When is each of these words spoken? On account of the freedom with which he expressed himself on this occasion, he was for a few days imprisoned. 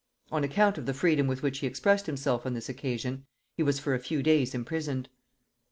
On 0.31 0.43
account 0.43 0.79
of 0.79 0.87
the 0.87 0.95
freedom 0.95 1.27
with 1.27 1.43
which 1.43 1.59
he 1.59 1.67
expressed 1.67 2.07
himself 2.07 2.43
on 2.47 2.55
this 2.55 2.69
occasion, 2.69 3.27
he 3.55 3.61
was 3.61 3.77
for 3.77 3.93
a 3.93 3.99
few 3.99 4.23
days 4.23 4.55
imprisoned. 4.55 5.09